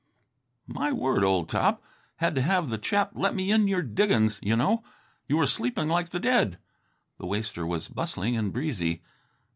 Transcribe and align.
"My 0.65 0.91
word, 0.91 1.23
old 1.23 1.47
top, 1.47 1.83
had 2.15 2.33
to 2.33 2.41
have 2.41 2.71
the 2.71 2.79
chap 2.79 3.11
let 3.13 3.35
me 3.35 3.51
into 3.51 3.67
your 3.67 3.83
diggin's 3.83 4.39
you 4.41 4.55
know. 4.55 4.83
You 5.27 5.37
were 5.37 5.45
sleeping 5.45 5.89
like 5.89 6.09
the 6.09 6.19
dead." 6.19 6.57
The 7.19 7.27
waster 7.27 7.67
was 7.67 7.87
bustling 7.87 8.35
and 8.35 8.51
breezy. 8.51 9.03